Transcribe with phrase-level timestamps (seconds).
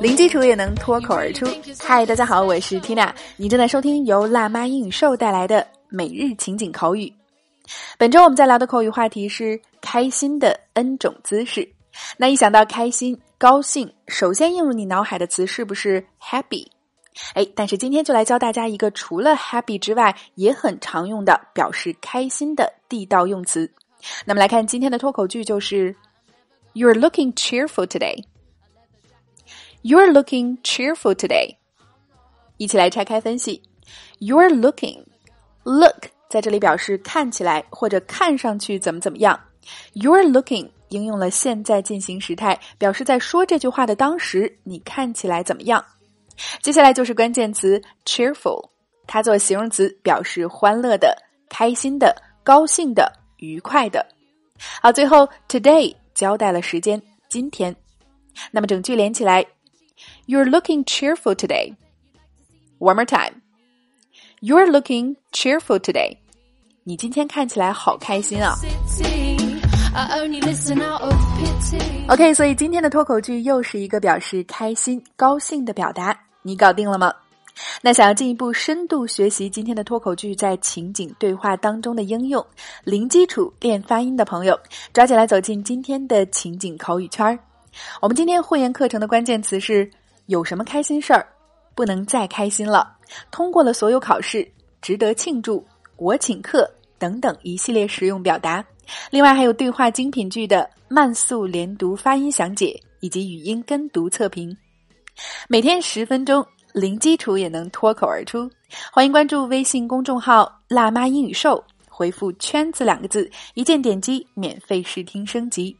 [0.00, 1.44] 零基础也能脱口而出。
[1.80, 7.12] 嗨，大家好，我是 Tina，你正在收听由辣妈英语秀带来的每日情景口语。
[7.98, 11.68] 本周我们在聊的口语话题是开心的 N 种姿势。
[12.16, 16.68] 那一想到开心、高兴，首先映入你脑海的词是不是 happy？
[17.34, 23.68] 哎，但是今天就来教大家一个除了 happy 之外也很常用的表示开心的地道用词。
[24.24, 25.94] 那么来看今天的脱口句，就是
[26.74, 28.24] You're looking cheerful today.
[29.82, 31.56] You're looking cheerful today.
[32.58, 33.62] 一起来拆开分析。
[34.18, 35.04] You're looking,
[35.64, 39.40] look 在这里表示看起来或者看上去怎么怎么样。
[39.94, 45.84] You're looking 应用了现在进行时态，表示在说这句话的当时你看起来怎么样。
[46.62, 48.68] 接下来就是关键词 cheerful，
[49.06, 51.16] 它做形容词表示欢乐的、
[51.48, 53.19] 开心的、高兴的。
[53.40, 54.06] 愉快的，
[54.80, 57.74] 好，最后 today 交代了时间，今天。
[58.50, 59.44] 那么整句连起来
[60.26, 61.74] ，You're looking cheerful today.
[62.78, 63.42] One more time.
[64.40, 66.18] You're looking cheerful today.
[66.84, 68.54] 你今天看起来好开心啊。
[72.08, 77.12] OK，所以今天的脱口剧又是一个表示开心、高兴的表达，你搞定了吗？
[77.82, 82.44] 那想要进一步深度学习今天的脱口剧在情景对话当中的应用，
[82.84, 84.58] 零基础练发音的朋友，
[84.92, 87.38] 抓紧来走进今天的情景口语圈儿。
[88.00, 89.90] 我们今天会员课程的关键词是
[90.26, 91.26] 有什么开心事儿，
[91.74, 92.96] 不能再开心了，
[93.30, 94.46] 通过了所有考试，
[94.82, 95.64] 值得庆祝，
[95.96, 98.64] 我请客等等一系列实用表达。
[99.10, 104.56] 另外还有对话精品剧的慢速连读发音详解以及语音跟读测评，
[105.48, 106.44] 每天十分钟。
[106.72, 108.50] 零基础也能脱口而出，
[108.92, 115.76] 欢迎关注微信公众号“辣妈英语秀”，回复“圈子”两个字，一键点击免费试听升级。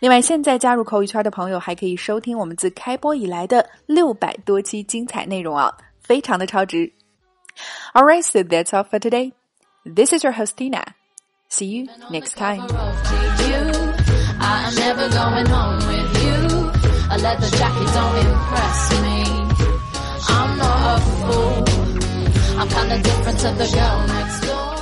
[0.00, 5.70] 另外，现在加入口语圈的朋友还可以收听我们自开播以来的六百多期精彩内容啊，
[6.00, 6.90] 非常的超值。
[7.92, 9.32] All right, so that's all for today.
[9.84, 10.82] This is your host Tina.
[11.48, 12.60] See you next time.
[14.38, 15.56] I'm not a fool.
[17.08, 18.65] I'm
[22.96, 24.75] the difference of the girl next door.